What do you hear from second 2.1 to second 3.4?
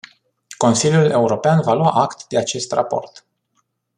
de acest raport.